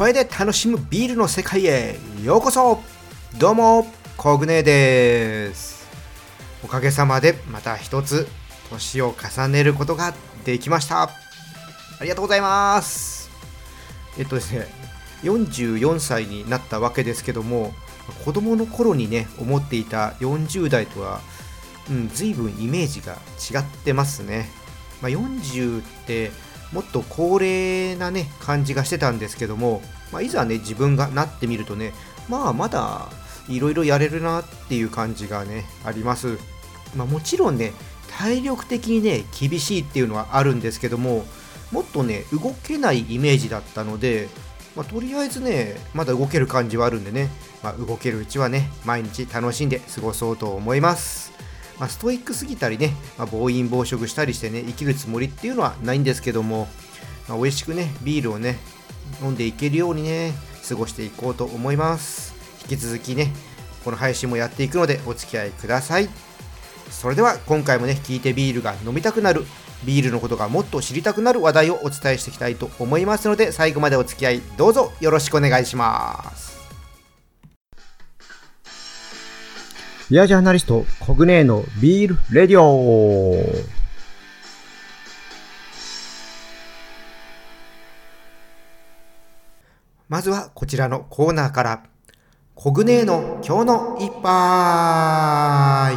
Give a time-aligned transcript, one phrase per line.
[0.00, 1.98] 声で楽しむビールの世界へ。
[2.24, 2.80] ようこそ。
[3.38, 5.86] どうもコグネです。
[6.64, 8.26] おかげさまでまた一つ
[8.70, 10.14] 年を重ねることが
[10.46, 11.02] できました。
[11.02, 11.10] あ
[12.00, 13.28] りがとうございます。
[14.16, 14.68] えっとですね
[15.22, 17.74] 44歳になったわけですけども
[18.24, 21.20] 子供の頃にね思っていた40代とは、
[21.90, 24.48] うん、随分イメージが違ってますね、
[25.02, 26.30] まあ、40って
[26.72, 31.92] もっと高齢なね感じがしてたんですけども、まあ、いざね自分がなってみるとね
[32.28, 33.08] まあまだ
[33.48, 36.38] いろいろやれるなっていう感じがねあります、
[36.96, 37.72] まあ、もちろんね
[38.18, 41.24] 体力的にね厳しいっていうのはあるんですけども
[41.72, 44.28] もっとね動けないイメージだったので、
[44.76, 47.28] まあ、とりあえずねまだ動ける感じはあるんでね、
[47.62, 51.39] まあ、動けるうちはね毎日楽しんで過ごそうと思います。
[51.80, 56.68] まあ、ストイックすぎたりね、まあ、暴飲暴食したりしてね、生きるつもりっていうのはないんですけども、
[57.26, 58.58] まあ、美味しくね、ビールをね、
[59.22, 60.34] 飲んでいけるようにね、
[60.68, 62.34] 過ごしていこうと思います。
[62.70, 63.32] 引き続きね、
[63.82, 66.10] この配信もやっていくのでお付き合いください。
[66.90, 69.46] それでは今回もね、聞いてビールが飲みたくなる、
[69.84, 76.49] ビールのことがもっと知りたくなる話題をお伝えしていきたいと思いますので、最後までお付き合いどうぞよろしくお願いします。
[80.10, 83.44] ビアジャーナリスト、コグネーのビールレディオ
[90.08, 91.84] まずはこちらのコーナーから、
[92.56, 95.96] コグネーの今日の一杯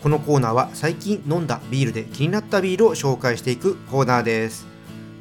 [0.00, 4.68] このコーナーは最近飲んだビールで気になったビールを紹介していくコーナーです。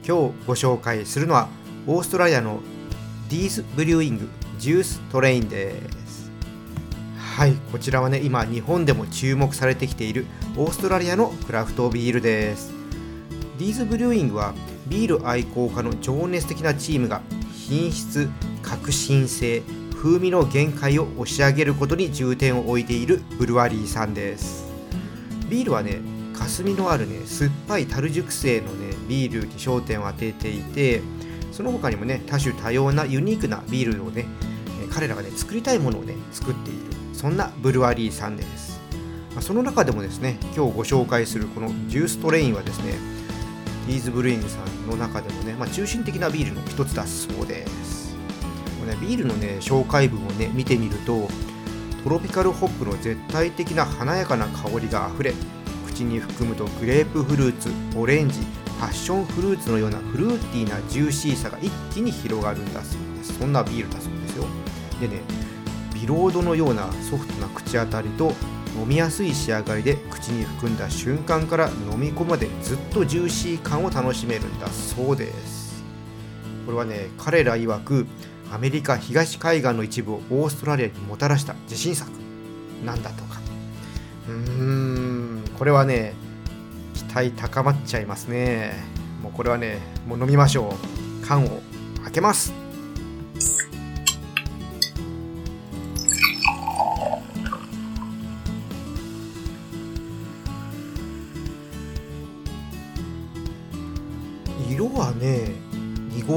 [0.07, 1.47] 今日ご紹介するのは
[1.87, 2.59] オーストラリアの
[3.31, 6.02] ディースブリューイングジューストレインです。
[7.33, 12.71] はいこちらはね今日本でも注目されてきているオーストラリアのクラフトビールです。
[13.57, 14.53] ディーズブリューイングは
[14.85, 18.29] ビール愛好家の情熱的なチームが品質
[18.61, 19.63] 革新性
[19.95, 24.71] 風味の限界を押し上げることに重点を置いているブルワリーさんです。
[25.49, 26.01] ビールはね
[26.35, 31.01] 霞のあるね酸っぱい樽熟成のねビールに焦点を当てていて
[31.51, 34.25] その他にもね多種多様なユニークなビールをね
[34.91, 37.02] 彼らがね作りたいものをね作っている。
[37.13, 38.81] そんなブルワリーさんです。
[39.39, 42.93] その中でもですね、今日ご紹介するこのジューストレインはですね、
[43.87, 48.15] ディーズブルインさんの中でもね、まあ、中心的なビールの一つだそうです。
[48.79, 51.27] これね、ビールのね、紹介文をね、見てみると、
[52.03, 55.33] トロピカルホップの絶対的な華やかな香りがあふれ、
[55.87, 58.39] 口に含むとグレープフルーツ、オレンジ、
[58.79, 63.39] パッションフルーツのようなフルーティーなジューシーさが一気に広がるんだそうです。
[63.39, 64.45] そんなビールだそうですよ。
[64.99, 65.21] でね、
[66.03, 68.33] ビロードのようなソフトな口当たりと
[68.77, 75.81] 飲みやすい仕上がりで口に含んだ瞬間から飲み込むまでずっとジューシー感を楽しめるんだそうです
[76.65, 78.05] これはね彼ら曰く
[78.51, 82.11] アメリカ東海岸の一部をオーストラリアにもたらした自信作
[82.85, 83.39] なんだとか
[84.27, 86.15] うーんこれはね
[86.95, 88.73] 期待高まっちゃいますね
[89.21, 90.75] もうこれはねもう飲みましょ
[91.23, 91.61] う缶を
[92.03, 92.62] 開けます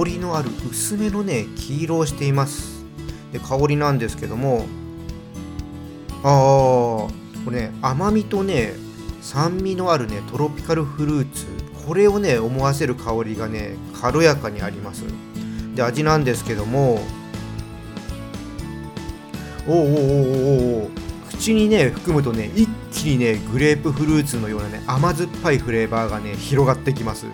[0.05, 2.85] りのある薄めのね黄色をしています。
[3.33, 4.67] で香りなんですけども
[6.23, 6.33] ああ
[7.45, 8.75] これね甘みとね
[9.21, 11.47] 酸味のあるねトロピカルフルーツ
[11.87, 15.05] これをね思わせる香りがね軽やかにあります。
[15.75, 17.01] で味なんですけども
[19.69, 19.83] おおおお
[20.83, 20.91] おお
[21.29, 27.27] 口にね含むとね一気にねグレープフルーツのようなね甘酸っぱいフレーバーがね広がってきます。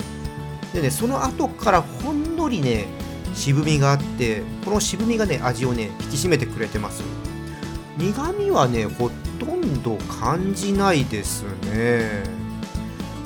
[0.73, 2.87] でねその後からほんのりね
[3.35, 7.03] 渋みがあってこの渋みがね味をね引き締めてくれてます。
[7.97, 12.25] 苦味はねほとんど感じないですね。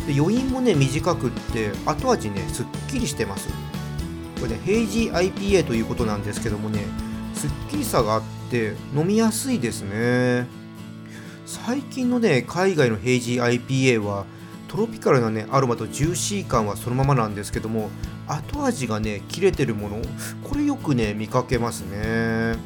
[0.06, 3.48] で余韻もね短くって後味ねすっきりしてます。
[4.38, 6.84] これねヘイジー IPA ということなんですけどもね
[7.34, 10.46] すっきりさがあって飲みやすいですね。
[11.46, 14.26] 最近のね海外のヘイジー IPA は
[14.68, 17.90] トロピカルなねアロマとジューシー感はそのままなんですけども
[18.26, 20.02] 後味がね切れてるもの
[20.42, 22.56] これよくね見かけますね。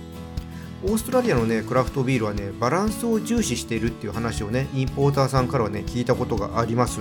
[0.82, 7.00] オーストラリアのねクラフトビールはねバランスを重視しているっていう話をねインポーターさんからはね聞いたことがあります。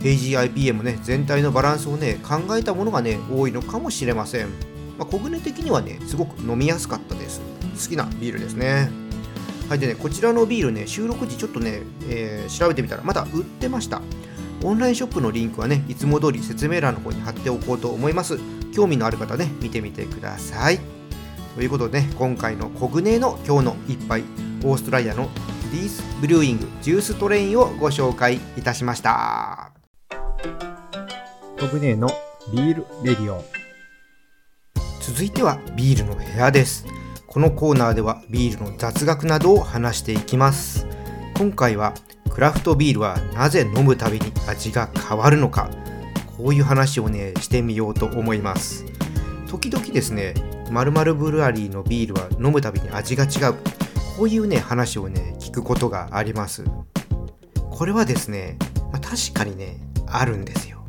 [0.00, 4.48] AGIPA もね全体のバランスをね考えたものがね多いのかもしれません。
[4.98, 7.40] まあ、小舟的にはねすごく飲みやすかったです。
[7.74, 9.03] 好きなビールですね。
[9.68, 14.02] はいでねこちらのビールね収録時ちょっとね、えー、調べてみたらまだ売ってました。
[14.62, 18.38] オンラインショップのリンクはねいつも通り説明欄の方に貼っておこうと思います。
[18.74, 20.80] 興味のある方ね見てみてください。
[21.54, 24.24] ということでね今回のコグネの今日の一杯
[24.64, 25.28] オーストラリアの
[25.72, 29.72] ディースブリューイングジューストレインをご紹介いたしました。
[31.58, 32.08] コグネの
[32.52, 33.44] ビールレディオ。
[35.00, 36.86] 続いてはビールの部屋です
[37.34, 40.86] このコーナーではビールの雑学などを話していきます。
[41.36, 41.92] 今回は
[42.30, 45.68] クラフトビールはなぜ飲むたびに味が変わるのか。
[46.38, 48.84] こういう話をねしてみようと思います。
[49.48, 50.34] 時々ですね
[50.70, 53.54] まるブルワリーのビールは飲むたびに味が違う。
[54.16, 56.62] こういうね話をね聞くことがあります。
[57.68, 58.58] これはですね、
[58.92, 60.84] まあ、確かにねあるんですよ。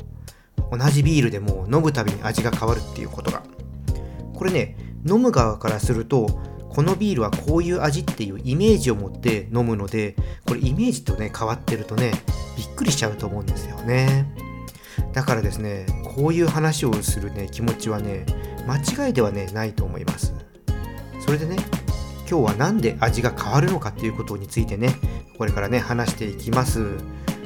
[0.70, 3.42] 同じビールでも飲むたびに味が変わるっていうことが。
[4.32, 6.26] これね飲む側からすると
[6.68, 10.14] このビールはこういう味っていうイメージを持って飲むので
[10.46, 12.12] これイメージとね変わってるとね
[12.56, 14.26] びっくりしちゃうと思うんですよね。
[15.12, 18.26] だからですねこういう話をするね気持ちはね
[18.66, 20.34] 間違いではねないと思います。
[21.20, 21.56] それでね
[22.28, 24.94] 今日は何で味が変わるのかっていうことについてね
[25.38, 26.98] これからね話していきます。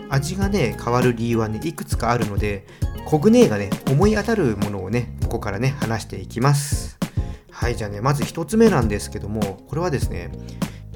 [0.08, 2.66] 味がね変わる理由はねいくつかあるので
[3.04, 6.99] コグネーがね思い当たるものをねここからね話していきます。
[7.60, 10.32] はいじゃあねまず1つ目なんですけどもこれはですね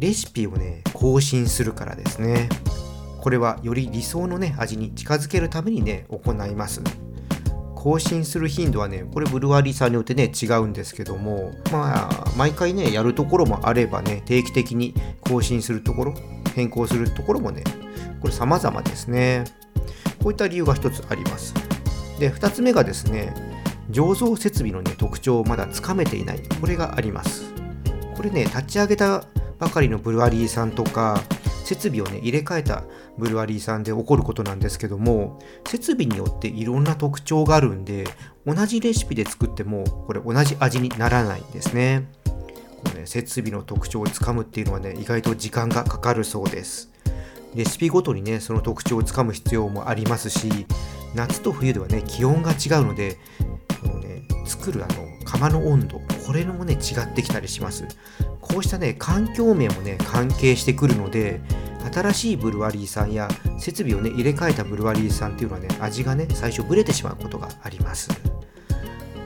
[0.00, 2.48] レシピをね更新するからですね。
[3.20, 6.80] これはより理想のね味に近づけるためにね行います。
[7.74, 16.14] 更新する頻度はねこれブルワリーさんによってね違うんですけどもまあ毎回ねやるところもあればね定期的に更新するところ
[16.54, 17.62] 変更するところもね
[18.22, 19.44] これ様々ですね。
[20.22, 21.52] こういった理由が1つあります。
[22.18, 23.53] で2つ目がですね
[23.90, 26.42] 醸造設備の、ね、特徴をまだつかめていない。
[26.60, 27.52] これがあります。
[28.16, 29.24] これね立ち上げた
[29.58, 31.22] ばかりのブルワリーさんとか
[31.64, 32.84] 設備をね入れ替えた
[33.18, 38.06] ブルワリーさんで起こることなんですけども設備によっていろんな特徴があるんで
[38.46, 42.08] 同じレシピで作ってもこれ同じ味にならないんですね。
[42.84, 46.90] こね設備の特徴をつかむっていうのはね意外と時間がかかるそうです。
[47.54, 50.66] レシピごとにねその特徴をつかむ必要もありますし
[51.14, 53.18] 夏と冬ではね気温が違うので
[54.44, 57.86] 作るあの釜の温度これもね違ってきたりします。
[58.40, 61.40] こうしたね環境面もね関係してくるので
[61.92, 68.10] 新しいブルワリーさんや設備をね入れ替えたブルワリーさんっていうのはね味がね最初ブレてしまうことがあります。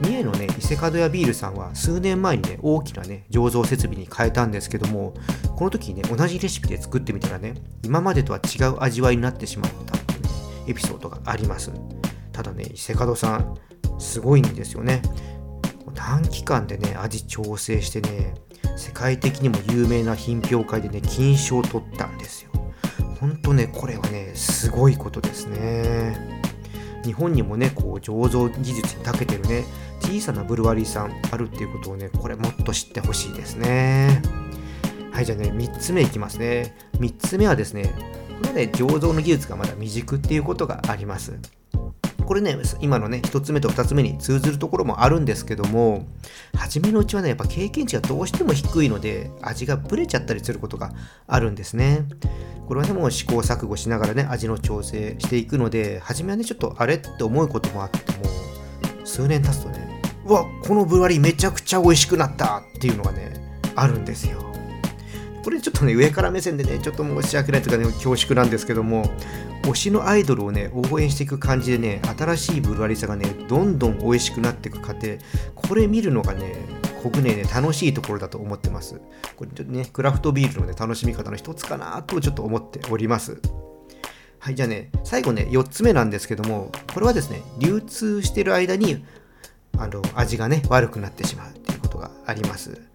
[0.00, 5.14] 三重のね伊勢門屋ビールさんは数年前にね大きなね醸造設備に変えたんですけども
[5.56, 10.28] この時にね同じレシピで作ってみたらね今までとは違う味わいになってしまったっていう、ね、
[10.68, 11.72] エピソードがあります。
[12.32, 13.56] ただね伊勢門さん
[13.98, 15.02] すごいんですよね。
[15.94, 18.34] 短期間でね味調整してね
[18.76, 22.50] 世界的にも有名な品評会でね金賞を取ったんですよ。
[23.20, 26.38] ほんとねこれはねすごいことですね。
[27.04, 29.64] 日本にもねこう醸造技術に長けてるね
[30.00, 34.22] 小さなブルワリーさんあるっていうことをねこれもっと知ってほしいですね。
[35.10, 36.76] はいじゃあね3つ目いきますね。
[36.98, 37.92] 3つ目はですね
[38.38, 41.36] これはね醸造の技術がまだ未熟っていうことがあります。
[42.28, 46.06] これね、今のね、1つ目と2つ目に通ずるところもあるんですけども、
[46.54, 50.92] 初めのうちはね、やっぱ経験値がどうしても低いので、味がブレちゃったりすることが
[51.26, 52.04] あるんですね。
[52.66, 58.24] これはね、もう試行錯誤しながらね、味の調整していくので、初めはね、ちょっとあれって思うこともあっても、
[59.06, 63.40] 数年経つとね、うわ、このブワリめちゃくちゃ美味しくなったっていうのがね、
[63.74, 64.47] あるんですよ。
[65.48, 69.10] これちょっとね、上から目線でね、ちょっと申し訳ないというかね、恐縮なんですけども、
[69.62, 75.16] 推しのアイドルをね、応援していく感じでね、新しいブルワリさがね、どんどん美味しくなっていく過程、
[75.54, 76.54] これ見るのがね、
[77.00, 79.00] 国内ね、楽しいところだと思ってます。
[79.36, 83.40] これちょっとね、クラフトビールのね、楽しみ方の一つかなとちょっと思っております。
[84.40, 89.02] はい、じゃあね、最後ね、4つ目なんですけども、これはですね、流通してる間に、
[89.78, 92.87] あの、味がね、悪くなってしまうっていうことがあります。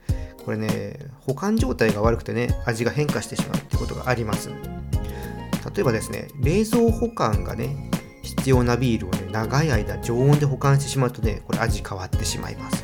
[0.45, 4.49] これね、保管状態が悪くてね、味が変化してしまうってことがあります。
[4.49, 7.89] 例えばですね、冷蔵保管がね、
[8.21, 12.83] 必要なビールをね、長い間常温で保管してしまうとね、これ味変わってしまいます。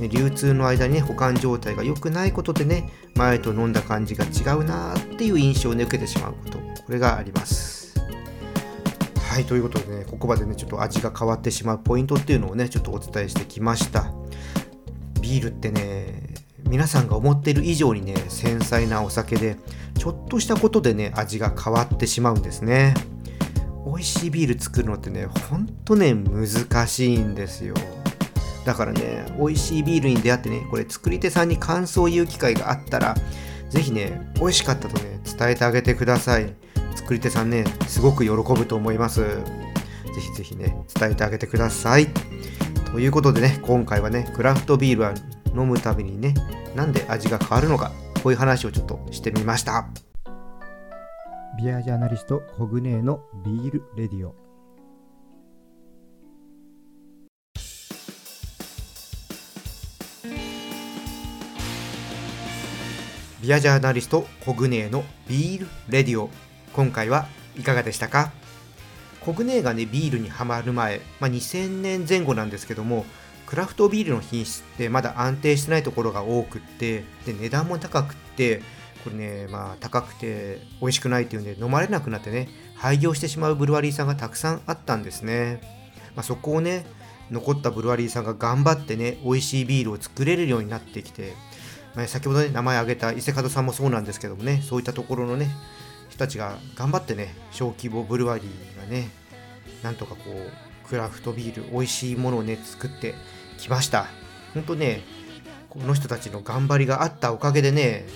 [0.00, 7.94] 流通の間にね、保管状態が良くないことでね、前と飲んだ感じが違うなっていう印象を、ね、受けてしまうこと、これがあります。
[9.30, 14.12] はい、ということでね、ここまでね、ちょっと味が変わってしまうポイントっていうのをね、ちょっとお伝えしてきました。
[15.20, 16.35] ビールってね、
[16.68, 19.56] 皆さんが思ってる以上にね繊細なお酒で
[19.98, 22.94] ちょっとしたことでね味が変わってしまうんですね。
[23.86, 27.74] 美味しいビール作るのってねほんとね難しいんですよ。
[28.64, 33.14] だからね美味しいビールに出会ってねこれ作り手さんに感想を言う機会があったら
[33.70, 36.52] 是非ね美味しかったとね伝えてあげてください。
[36.96, 39.20] 作り手さんねすごく喜ぶと思います。
[39.20, 42.08] ぜひぜひね伝えてあげてください。
[42.92, 45.14] ということでね今回はねクラフトビールは
[45.56, 46.34] 飲むたびにね
[46.74, 47.90] なんで味が変わるのか
[48.22, 49.88] こういう話をちょっとしてみました。
[51.58, 54.34] ビアジャーナリストコグネーのビールレディオ。
[63.40, 66.28] ビアジャーナリストコグネーのビールレディオ。
[66.74, 68.32] 今回はいかがでしたか？
[69.20, 73.06] コグネーがねビールにはまる前、まあ、2000年前後なんですけども
[73.46, 78.60] クラフトビールの品質ってまだ安定してないところが多くってで値段も高くって
[79.04, 85.60] これねまあ高くて美味しくないっていうんで飲まれなくなってね廃業してしまうブルワリーさんがたくさんあったんですね、
[86.16, 86.84] まあ、そこをね
[87.30, 91.34] 残ったブルワリーさんが頑張ってね美味しいビールを作れるようになってきて
[91.94, 95.48] まあ先ほどね名前挙げた伊勢門さんもそうなんですけどもねそういったところのね
[96.08, 99.08] 人たちが頑張ってね小規模ブルワリーがね
[99.82, 103.14] なんとかこうクラフトビール美味しいものをね作って
[103.56, 104.06] きました
[104.54, 105.02] ほんとね
[105.68, 108.06] この人たちの頑張りがあったおかげでね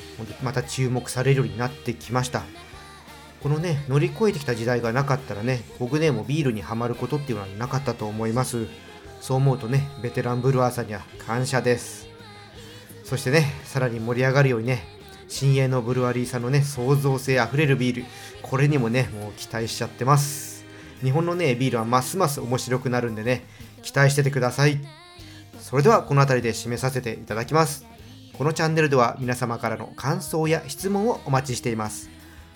[0.42, 2.42] また注目されるようになってきました
[3.42, 8.66] このね乗り越えてきた時代がなかったらね僕ねもうビールにはまることっていうのはなかったと思います
[9.20, 12.10] そう思うとねベテランブルワーさんには感謝です
[13.10, 14.84] そしてね、さらに盛り上がるようにね、
[15.26, 18.04] 新鋭のブルワリーさんのね、創造性あふれるビール、
[18.40, 20.64] これにもね、もう期待しちゃってます。
[21.02, 23.44] 日本のね、ビールはますます面白くなるんでね、
[23.82, 24.78] 期待しててください。
[25.60, 27.86] それではこの辺りで締めさせていただきます。
[28.36, 32.10] このチャンネルでは皆様からの感想や質問をお待ちしています。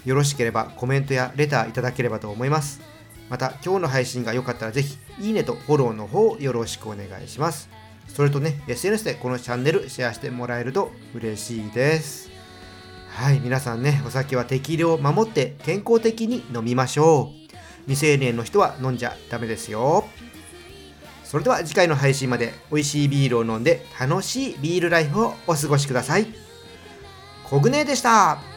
[0.04, 2.80] よろしければコメントやレターいただければと思います。
[3.28, 7.68] また今日の配信が良かったらぜひいいねとフォローの方よろしくお願いします。
[8.08, 12.30] それとね、SNS でこのチャンネルシェアしてもらえると嬉しいです。
[13.10, 17.44] はい、皆さんね、お酒は適量を守って健康的に飲みましょう。
[17.86, 20.04] 未成年の人は飲んじゃダメですよ。
[21.34, 26.28] それでは次回の配信まで美味しいビールを飲んで楽しいビールライフをお過ごしください。
[27.42, 28.53] コグネでした。